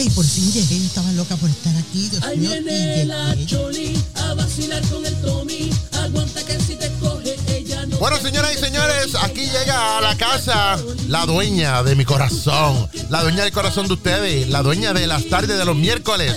[0.00, 3.36] Ay, por fin llegué, estaba loca por estar aquí, Dios Ahí mío, viene la.
[3.44, 5.70] Choli a vacilar con el Tommy.
[5.92, 7.98] Aguanta que si te coge, ella no.
[7.98, 10.78] Bueno, señoras y señores, aquí llega a la casa
[11.08, 15.26] la dueña de mi corazón, la dueña del corazón de ustedes, la dueña de las
[15.26, 16.34] tardes de los miércoles.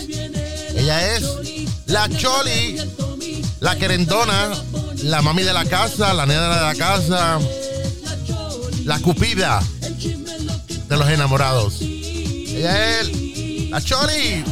[0.75, 1.23] Ella es
[1.85, 2.75] la Choli,
[3.61, 4.51] la querendona,
[5.03, 7.39] la mami de la casa, la nena de la casa,
[8.83, 9.63] la cupida
[10.89, 11.75] de los enamorados.
[11.79, 13.22] Ella es
[13.73, 14.43] la Choli.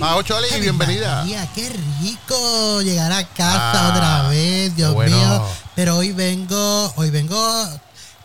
[0.00, 1.16] Pao Choli, bienvenida.
[1.16, 1.68] María, qué
[2.00, 5.14] rico llegar a casa Ah, otra vez, Dios bueno.
[5.16, 5.46] mío.
[5.74, 7.80] Pero hoy vengo, hoy vengo,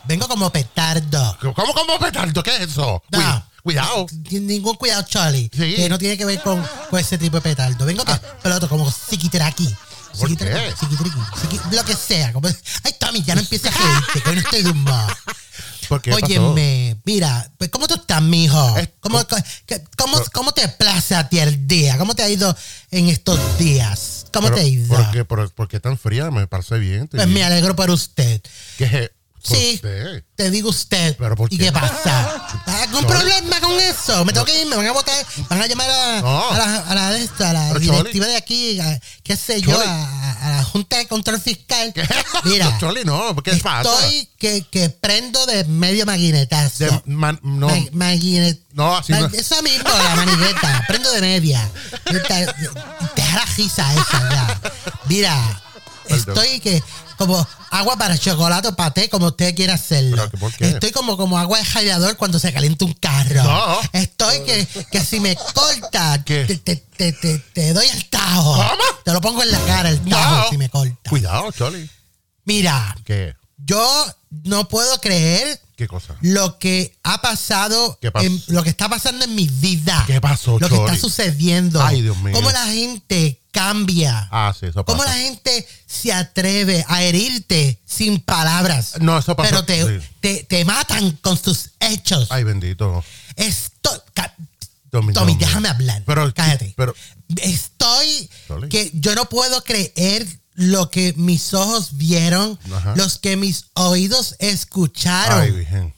[0.06, 1.38] vengo como petardo.
[1.54, 2.42] ¿Cómo, cómo petardo?
[2.44, 3.04] ¿Qué es eso?
[3.12, 3.20] No.
[3.20, 4.06] Cuida- Cuidado.
[4.30, 5.52] Sin Ningún cuidado, Charlie.
[5.54, 5.76] Sí.
[5.76, 7.86] Que no tiene que ver con, con ese tipo de petardo.
[7.86, 9.76] Vengo que peloto como psiquitraqui.
[10.18, 10.74] ¿Por qué?
[10.80, 11.20] psiquitriqui,
[11.76, 12.32] lo que sea.
[12.32, 15.18] Como, ay, Tommy, ya no empieces a reírte, que hoy no estoy de humor.
[15.88, 16.26] ¿Por qué pasó?
[16.26, 18.76] Óyeme, mira, pues ¿cómo tú estás, mijo?
[19.00, 19.20] ¿Cómo,
[19.98, 21.98] cómo, cómo te place a ti el día?
[21.98, 22.56] ¿Cómo te ha ido
[22.92, 24.26] en estos días?
[24.34, 24.96] ¿Cómo Pero, te ha ido?
[24.96, 26.32] ¿por qué, por, por qué tan fría?
[26.32, 27.08] Me parece bien.
[27.08, 28.42] Pues me alegro por usted.
[28.78, 29.80] ¿Qué Sí,
[30.36, 31.16] te digo usted.
[31.18, 31.72] ¿Pero por ¿Y qué?
[31.72, 32.62] pasa?
[32.84, 33.14] ¿Algún Choli.
[33.14, 34.26] problema con eso?
[34.26, 36.50] Me tengo que ir, me van a votar, van a llamar a, No.
[36.52, 39.62] a la, a la, de esta, a la Pero, directiva de aquí, a- qué sé
[39.62, 39.86] yo, Choli.
[39.88, 41.94] a, a la Junta de Control Fiscal.
[41.94, 42.06] ¿Qué?
[42.44, 43.90] Mira, Choli, no, ¿qué pasa?
[43.90, 46.84] estoy que, que prendo de medio maguinetazo.
[46.86, 47.76] De man- no, Ma-
[48.12, 49.28] maguinet- no, así Ma- no.
[49.28, 50.84] Eso mismo, la manigueta.
[50.88, 51.72] Prendo de media.
[52.06, 54.62] Da la risa esa ya.
[55.08, 55.62] Mira,
[56.08, 56.38] Perdón.
[56.44, 56.84] estoy que
[57.18, 60.16] como agua para chocolate o paté, como usted quiera hacerlo.
[60.18, 60.70] ¿Pero que por qué?
[60.70, 63.44] Estoy como, como agua de radiador cuando se calienta un carro.
[63.44, 63.80] No.
[63.94, 68.54] Estoy que, que si me corta, te, te, te, te, doy el tajo.
[68.54, 68.84] ¿Cómo?
[69.04, 70.50] Te lo pongo en la cara el tajo No.
[70.50, 71.10] si me corta.
[71.10, 71.90] Cuidado, Choli.
[72.46, 73.36] Mira, ¿Qué?
[73.58, 74.06] yo
[74.44, 76.16] no puedo creer ¿Qué cosa?
[76.22, 80.04] lo que ha pasado, ¿Qué en- lo que está pasando en mi vida.
[80.08, 81.84] ¿Qué pasó, Lo que está sucediendo.
[81.84, 82.34] Ay, Dios mío.
[82.34, 84.28] Cómo la gente cambia.
[84.32, 85.16] Ah, sí, eso Cómo pasa.
[85.16, 88.94] la gente se atreve a herirte sin palabras.
[89.00, 89.50] No, eso pasa.
[89.50, 90.08] Pero te, sí.
[90.20, 92.28] te, te matan con sus hechos.
[92.30, 93.04] Ay, bendito.
[93.36, 94.04] Esto,
[94.92, 96.04] Tommy, Tommy, déjame hablar.
[96.06, 96.74] Pero, Cállate.
[96.78, 96.94] pero,
[97.38, 98.30] Estoy
[98.70, 102.96] que yo no puedo creer lo que mis ojos vieron, Ajá.
[102.96, 105.42] los que mis oídos escucharon.
[105.42, 105.94] ay, virgen.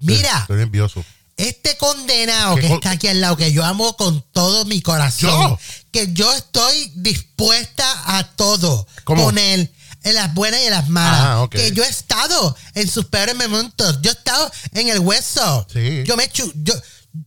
[0.00, 1.04] Mira, Estoy nervioso.
[1.36, 5.30] Este condenado ¿Qué que está aquí al lado, que yo amo con todo mi corazón,
[5.30, 5.58] ¿Yo?
[5.90, 7.84] que yo estoy dispuesta
[8.18, 9.24] a todo ¿Cómo?
[9.24, 9.70] con él.
[10.02, 11.20] En las buenas y en las malas.
[11.20, 11.46] Ah.
[11.50, 13.98] Que yo he estado en sus peores momentos.
[14.02, 15.66] Yo he estado en el hueso.
[15.72, 16.04] Sí.
[16.06, 16.74] Yo me he chu- yo,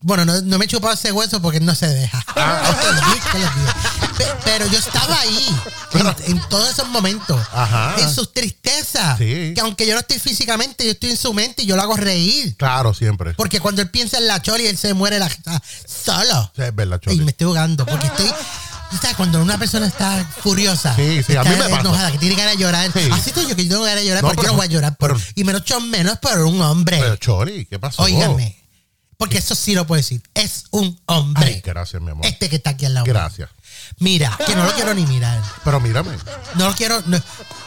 [0.02, 2.24] bueno, no, no me he chupado ese hueso porque no se deja.
[2.38, 2.64] Ah.
[4.46, 5.56] Pero yo estaba ahí
[5.94, 7.40] en, en todos esos momentos.
[7.52, 7.96] Ajá.
[8.00, 9.18] En sus tristezas.
[9.18, 9.54] Sí.
[9.56, 11.96] Que aunque yo no estoy físicamente, yo estoy en su mente y yo lo hago
[11.98, 12.56] reír.
[12.58, 13.34] Claro, siempre.
[13.34, 16.52] Porque cuando él piensa en la choli, él se muere la, ah, solo.
[16.56, 17.20] Sí, es verdad, Y Choli.
[17.22, 17.86] me estoy jugando.
[17.86, 18.28] Porque estoy.
[18.92, 19.16] tú ¿Sabes?
[19.18, 21.82] Cuando una persona está furiosa, Sí, sí, a está mí me pasa.
[21.82, 22.92] enojada, que tiene ganas de llorar.
[22.92, 23.08] Sí.
[23.12, 24.70] Así estoy yo, que yo tengo ganas de llorar, No, porque pero- no voy a
[24.70, 24.96] llorar.
[24.98, 26.98] por- pero- y mucho menos por un hombre.
[27.00, 28.02] Pero, Choli, ¿qué pasó?
[28.02, 28.56] Óigame.
[29.18, 30.22] Porque eso sí lo puedo decir.
[30.34, 31.46] Es un hombre.
[31.56, 32.26] Ay, gracias, mi amor.
[32.26, 33.06] este que está aquí al lado.
[33.06, 33.50] Gracias.
[34.00, 35.42] Mira, que no lo quiero ni mirar.
[35.64, 36.12] Pero mírame.
[36.56, 37.02] No lo quiero.
[37.06, 37.20] No,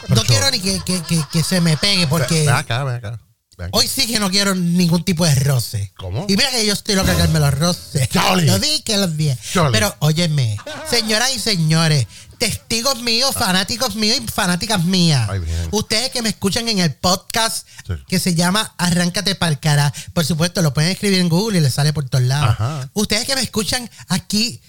[0.09, 2.41] no quiero ni que, que- que- que se me pegue, porque.
[2.41, 3.19] Ven acá, ven acá.
[3.57, 3.77] Ven acá.
[3.77, 5.93] Hoy sí que no quiero ningún tipo de roce.
[5.97, 6.25] ¿Cómo?
[6.27, 8.07] Y mira que yo estoy loca que me los roce.
[8.07, 8.45] Choli.
[8.47, 9.31] Lo di que los di.
[9.53, 9.71] Choli.
[9.71, 10.57] Pero óyeme,
[10.89, 12.07] señoras y señores,
[12.39, 15.29] testigos míos, fanáticos míos y fanáticas mías.
[15.29, 15.41] Ay.
[15.69, 17.93] Ustedes que me escuchan en el podcast Sí.
[18.07, 19.93] que se llama Arráncate pa'l cara.
[20.13, 22.49] Por supuesto, lo pueden escribir en Google y les sale por todos lados.
[22.59, 22.89] Ajá.
[22.93, 24.61] Ustedes que me escuchan aquí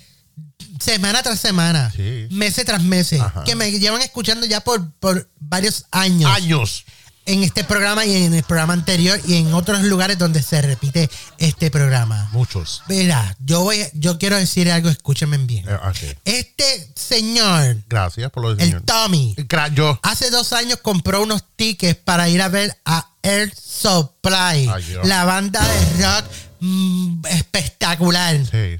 [0.84, 2.26] semana tras semana, Sí.
[2.30, 3.44] meses tras meses, Ajá.
[3.44, 6.84] que me llevan escuchando ya por, por varios años Años.
[7.26, 11.08] en este programa y en el programa anterior y en otros lugares donde se repite
[11.38, 12.28] este programa.
[12.32, 12.82] Muchos.
[12.86, 15.64] Mira, yo voy, yo quiero decir algo, escúchenme bien.
[15.66, 16.16] Eh.
[16.26, 18.82] Este señor, Gracias por lo el.
[18.82, 19.34] Tommy,
[19.74, 19.98] Yo.
[20.02, 25.24] hace dos años compró unos tickets para ir a ver a Air Supply, Ay, la
[25.24, 26.24] banda de rock
[26.60, 28.36] mm, espectacular.
[28.44, 28.78] Sí.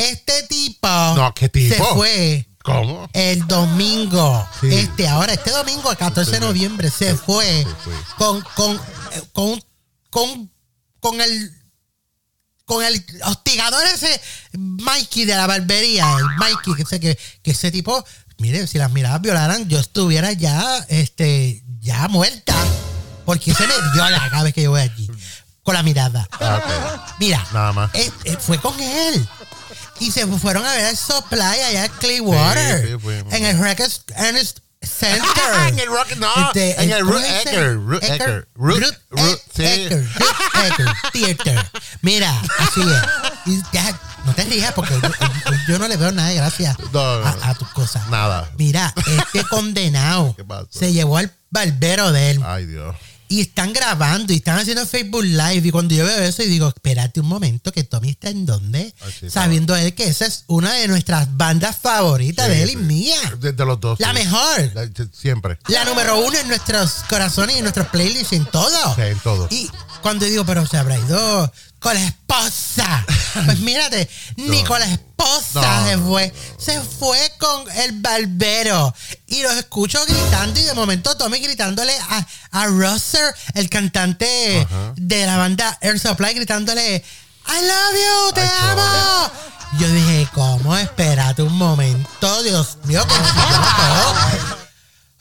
[0.00, 1.74] Este tipo, No, ¿qué tipo?
[1.74, 3.08] se fue ¿Cómo?
[3.12, 4.68] el domingo, Sí.
[4.74, 7.66] este, ahora, este domingo, el 14 de noviembre, se fue
[8.18, 8.80] con, con,
[9.32, 9.62] con,
[10.10, 10.50] con,
[11.00, 11.56] con el
[12.66, 14.20] con el hostigador ese
[14.52, 18.04] Mikey de la barbería, el Mikey, que sé que, que ese tipo,
[18.38, 22.54] mire, si las miradas violaran, yo estuviera ya, este, ya muerta.
[23.24, 25.10] Porque se me viola cada vez que yo voy allí.
[25.64, 26.28] Con la mirada.
[26.40, 27.16] Ah.
[27.18, 27.90] Mira, Nada más.
[27.94, 29.28] eh, eh, fue con él.
[30.00, 32.80] Y se fueron a ver el Supply allá en Clearwater.
[32.82, 33.32] Sí, sí, fuimos.
[33.32, 35.22] en el Records Ernest Center.
[35.68, 37.24] en el Rock, no, Este, en el ¿cómo Root?
[37.24, 38.82] Ecker, Root Ecker, Root.
[39.56, 41.70] Ecker, Theater.
[42.00, 43.02] Mira, así es.
[43.46, 44.00] Y ya,
[44.48, 44.94] rías porque
[45.68, 47.44] yo, no le veo nada de gracia No, no, a, no.
[47.44, 48.06] a tus cosas.
[48.08, 48.50] Nada.
[48.56, 50.66] Mira, este condenado ¿Qué pasó?
[50.70, 52.96] se llevó al barbero de él Ay, Dios.
[53.30, 55.62] Y están grabando y están haciendo Facebook Live.
[55.64, 58.92] Y cuando yo veo eso y digo, espérate un momento, que Tommy está en dónde?
[59.00, 62.68] Ay, sí, Sabiendo él que esa es una de nuestras bandas favoritas Sí, de él
[62.70, 62.78] y sí.
[62.78, 63.16] mía.
[63.38, 64.00] De, de los dos.
[64.00, 64.14] La sí.
[64.14, 64.70] mejor.
[64.74, 65.58] La- siempre.
[65.68, 68.94] La número uno en nuestros corazones y en nuestros playlists y en todo.
[68.96, 69.46] Sí, en todo.
[69.50, 69.70] Y
[70.02, 73.06] cuando digo, pero se habrá ido con la esposa.
[73.44, 76.34] Pues mírate, ni con la esposa No, se no, fue.
[76.58, 78.92] Se fue con el barbero.
[79.28, 84.66] Y los escucho gritando y de momento Tommy gritándole a, a Rosser, el cantante
[84.96, 89.30] de la banda Air Supply, gritándole, I love you, te amo.
[89.78, 90.76] Yo dije, ¿cómo?
[90.76, 93.14] Espérate un momento, Dios mío, que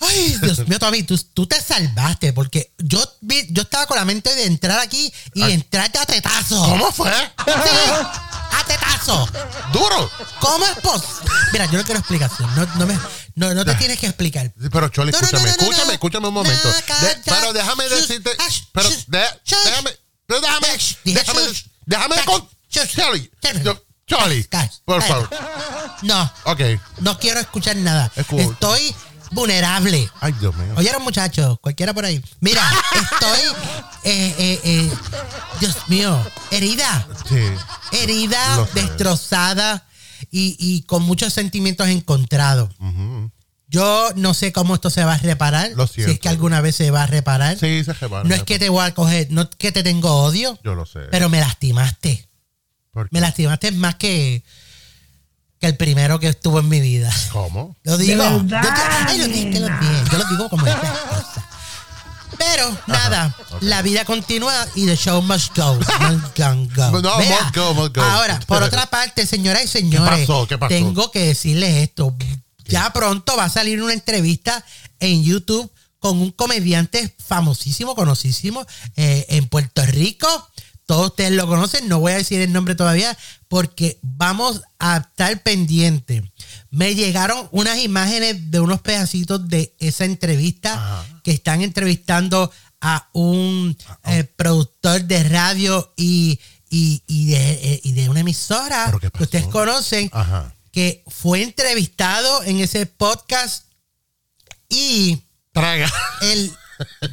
[0.01, 4.05] Ay, Dios mío, Tommy, tú, tú te salvaste porque yo, vi- yo estaba con la
[4.05, 5.53] mente de entrar aquí y Ay.
[5.53, 6.55] entrarte a tetazo.
[6.63, 7.11] ¿Cómo fue?
[7.11, 7.51] Sí,
[8.51, 9.27] a tetazo.
[9.73, 10.09] Duro.
[10.39, 11.31] ¿Cómo es posible?
[11.51, 12.49] Mira, yo no quiero explicación.
[12.55, 12.97] No, no, me,
[13.35, 14.51] no, no te tienes que explicar.
[14.61, 16.67] Sí, Pero Choli, escúchame, escúchame, escúchame un momento.
[16.69, 18.31] De- pero déjame decirte.
[18.71, 19.91] Pero de- déjame.
[20.27, 20.77] déjame.
[21.03, 21.41] Déjame.
[21.85, 22.47] Déjame con.
[22.69, 23.31] Choli.
[24.07, 24.47] Choli.
[24.85, 25.29] Por favor.
[26.01, 26.61] No, Ok.
[26.99, 28.11] no quiero escuchar nada.
[28.15, 28.95] Estoy
[29.31, 30.09] vulnerable.
[30.19, 30.73] Ay, Dios mío.
[30.75, 32.23] Oyeron muchachos, cualquiera por ahí.
[32.39, 32.61] Mira,
[32.93, 33.39] estoy,
[34.03, 34.91] eh, eh, eh,
[35.59, 36.19] Dios mío,
[36.51, 37.37] herida, Sí.
[37.91, 39.85] herida, destrozada
[40.31, 42.69] y, y con muchos sentimientos encontrados.
[43.71, 45.69] Yo no sé cómo esto se va a reparar.
[45.75, 46.21] Lo si es siento.
[46.23, 47.55] que alguna vez se va a reparar.
[47.59, 48.23] Sí, se repara.
[48.27, 50.87] no es que te voy a coger, no es que te tengo odio, Yo lo
[50.87, 51.01] sé.
[51.11, 52.27] pero me lastimaste.
[53.11, 54.43] Me lastimaste más que,
[55.59, 57.11] que el primero que estuvo en mi vida.
[57.31, 57.75] ¿Cómo?
[57.83, 58.23] Lo digo.
[58.23, 58.69] De Yo, verdad, yo-
[59.07, 60.03] ay, lo dije, lo dije.
[60.11, 61.43] Yo lo digo como estas cosas.
[62.37, 65.75] Pero nada, la vida continúa y the show must go.
[65.75, 67.01] Must go, go.
[67.01, 68.01] No, must go, must go.
[68.01, 70.47] Ahora, por otra parte, señoras y señores, pasó?
[70.47, 70.69] ¿Qué pasó?
[70.69, 72.15] tengo que decirles esto.
[72.65, 74.63] Ya pronto va a salir una entrevista
[75.01, 75.69] en YouTube
[75.99, 78.65] con un comediante famosísimo, conocísimo
[78.95, 80.49] eh, en Puerto Rico.
[80.89, 83.15] Todos ustedes lo conocen, no voy a decir el nombre todavía
[83.47, 86.23] porque vamos a estar pendientes.
[86.71, 91.05] Me llegaron unas imágenes de unos pedacitos de esa entrevista Ajá.
[91.23, 92.51] que están entrevistando
[92.81, 96.39] a un eh, productor de radio y,
[96.71, 100.55] y, y de, eh, y de una emisora ¿Pero qué que ustedes conocen Ajá.
[100.71, 103.65] que fue entrevistado en ese podcast
[104.69, 105.21] y
[105.51, 105.91] Traga.
[106.23, 106.51] el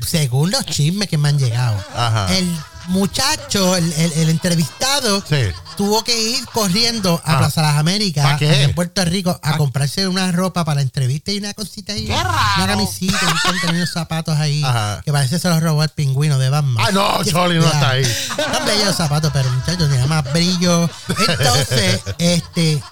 [0.06, 2.34] según los chismes que me han llegado Ajá.
[2.38, 2.48] el
[2.88, 5.36] muchacho el, el- el entrevistado Sí.
[5.76, 7.38] tuvo que ir corriendo a Ah.
[7.38, 8.62] Plaza Las Américas ¿Pa qué?
[8.62, 12.66] en Puerto Rico a comprarse una ropa para la entrevista y una cosita ahí una
[12.66, 13.18] camisita
[13.68, 15.02] un unos zapatos ahí Ajá.
[15.04, 17.90] que parece que se los robó el pingüino de Batman Ah, no, Choli no está
[17.90, 18.04] ahí.
[18.04, 20.88] Son bellos zapatos, pero muchachos, tiene más brillo.
[21.28, 22.82] Entonces, este,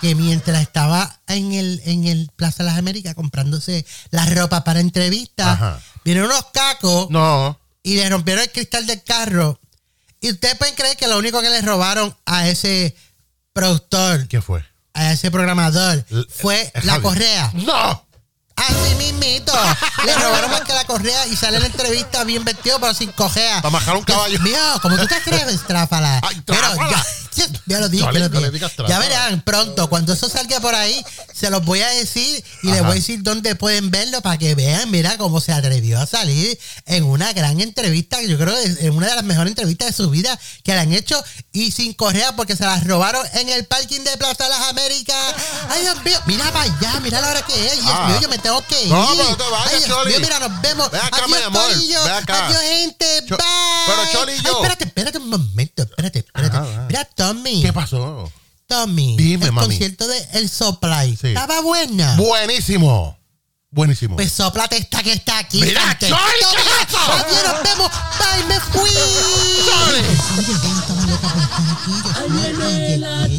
[0.00, 4.80] que mientras estaba en el, en el Plaza de las Américas comprándose la ropa para
[4.80, 7.58] entrevistas, vienen unos cacos No.
[7.86, 9.60] Y le rompieron el cristal del carro.
[10.20, 12.96] Y ustedes pueden creer que lo único que le robaron a ese
[13.52, 14.64] productor, ¿Qué fue?
[14.94, 17.02] a ese programador, L- fue eh, la Javi.
[17.04, 17.50] correa.
[17.54, 18.05] No.
[18.56, 19.52] Así mismito.
[20.04, 23.12] Le robaron más que la correa y sale en la entrevista bien vestido, pero sin
[23.12, 23.56] correa.
[23.62, 24.38] Para majar un caballo.
[24.40, 26.20] Mío, como tú te atreves, tráfala.
[26.22, 27.04] Ay, Pero tráfala.
[27.34, 31.50] ya, ya lo dije, no digas Ya verán pronto, cuando eso salga por ahí, se
[31.50, 34.90] los voy a decir y les voy a decir dónde pueden verlo para que vean,
[34.90, 38.96] mira, cómo se atrevió a salir en una gran entrevista, yo creo que es en
[38.96, 41.22] una de las mejores entrevistas de su vida que le han hecho
[41.52, 45.16] y sin correa porque se las robaron en el parking de Plaza de las Américas.
[45.68, 47.72] Ay, Dios mío, mira para allá, mira la hora que es.
[47.82, 48.08] Dios Ah.
[48.08, 48.88] mío, yo me tengo que ir.
[48.88, 50.14] No, pero no te vayas, Ay, Dios Choli.
[50.20, 50.90] mira, nos vemos.
[50.90, 52.04] Ven acá, Adiós, mi amor, Corillo.
[52.04, 52.46] ven acá.
[52.46, 53.06] Adiós, gente.
[53.28, 53.46] Cho- Bye.
[53.86, 54.52] pero, Choli, Ay, yo.
[54.52, 55.82] espérate, espérate un momento.
[55.82, 56.56] Espérate, espérate.
[56.56, 56.86] Ajá.
[56.88, 57.62] Mira, Tommy.
[57.62, 58.32] ¿Qué pasó?
[58.68, 59.16] Tommy.
[59.16, 59.66] Dime, el mami.
[59.68, 61.16] concierto de El Supply.
[61.20, 61.28] Sí.
[61.28, 62.16] Estaba buena.
[62.16, 63.16] Buenísimo.
[63.70, 64.16] Buenísimo.
[64.16, 65.60] Pues soplate esta que está aquí.
[65.60, 66.08] Mira, gente.
[66.08, 66.98] Choli, Tommy, ¿qué es eso?
[67.12, 67.90] Adiós, nos vemos.
[68.18, 68.90] Bye, me fui.
[69.66, 70.02] Choli.
[70.38, 71.38] Oye, ven, toma estar
[73.24, 73.38] aquí.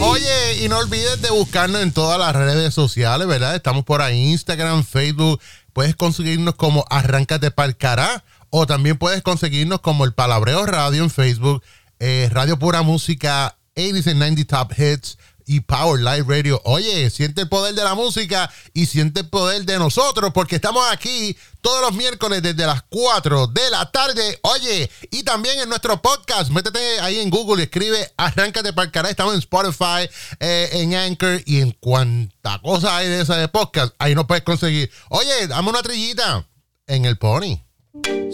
[0.00, 3.56] Oye, y no olvides de buscarnos en todas las redes sociales, ¿verdad?
[3.56, 5.40] Estamos por ahí, Instagram, Facebook.
[5.72, 8.24] Puedes conseguirnos como Arráncate Pa'l Cará.
[8.50, 11.62] O también puedes conseguirnos como El Palabreo Radio en Facebook,
[11.98, 16.60] eh, Radio Pura Música, 80s and 90 Top Hits, y Power Live Radio.
[16.64, 20.84] Oye, siente el poder de la música y siente el poder de nosotros porque estamos
[20.90, 24.38] aquí todos los miércoles desde las 4 de la tarde.
[24.42, 28.92] Oye, y también en nuestro podcast, métete ahí en Google y escribe Arráncate para el
[28.92, 29.10] caray.
[29.12, 30.08] Estamos en Spotify,
[30.40, 34.44] eh, en Anchor y en cuanta cosa hay de esa de podcast, ahí no puedes
[34.44, 34.90] conseguir.
[35.08, 36.46] Oye, dame una trillita
[36.86, 37.60] en el Pony.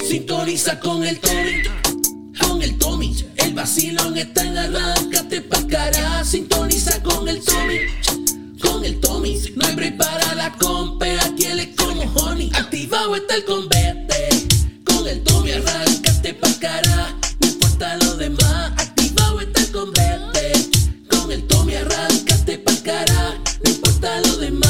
[0.06, 1.62] Sintoniza con el Tommy,
[2.38, 3.14] con el Tommy.
[3.36, 7.78] El vacilón está en arráncate pa' cara, sintoniza con el Tommy.
[8.60, 12.50] Con el Tommy, no hay break para la compe, aquí él es como honey.
[12.54, 14.28] Activado está el convete,
[14.84, 18.72] con el Tommy arráncate pa' cara, no importa lo demás.
[18.76, 20.52] Activado está el convete,
[21.08, 24.61] con el Tommy arráncate pa' cara, no importa lo demás.